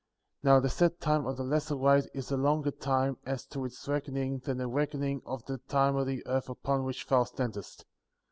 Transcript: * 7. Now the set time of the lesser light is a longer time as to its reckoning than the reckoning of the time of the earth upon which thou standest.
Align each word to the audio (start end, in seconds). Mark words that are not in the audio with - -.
* 0.23 0.41
7. 0.41 0.51
Now 0.55 0.59
the 0.59 0.67
set 0.67 0.99
time 0.99 1.27
of 1.27 1.37
the 1.37 1.43
lesser 1.43 1.75
light 1.75 2.07
is 2.11 2.31
a 2.31 2.35
longer 2.35 2.71
time 2.71 3.17
as 3.23 3.45
to 3.45 3.65
its 3.65 3.87
reckoning 3.87 4.39
than 4.39 4.57
the 4.57 4.65
reckoning 4.67 5.21
of 5.27 5.45
the 5.45 5.59
time 5.59 5.95
of 5.95 6.07
the 6.07 6.25
earth 6.25 6.49
upon 6.49 6.85
which 6.85 7.05
thou 7.05 7.23
standest. 7.23 7.85